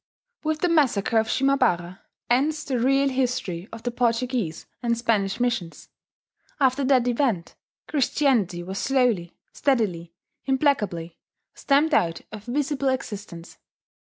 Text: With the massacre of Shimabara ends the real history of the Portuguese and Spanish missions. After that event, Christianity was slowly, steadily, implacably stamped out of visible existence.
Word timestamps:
With 0.43 0.61
the 0.61 0.67
massacre 0.67 1.19
of 1.19 1.27
Shimabara 1.27 1.99
ends 2.27 2.63
the 2.63 2.79
real 2.79 3.09
history 3.09 3.67
of 3.71 3.83
the 3.83 3.91
Portuguese 3.91 4.65
and 4.81 4.97
Spanish 4.97 5.39
missions. 5.39 5.89
After 6.59 6.83
that 6.85 7.07
event, 7.07 7.53
Christianity 7.87 8.63
was 8.63 8.79
slowly, 8.79 9.37
steadily, 9.53 10.15
implacably 10.45 11.19
stamped 11.53 11.93
out 11.93 12.21
of 12.31 12.45
visible 12.45 12.87
existence. 12.89 13.59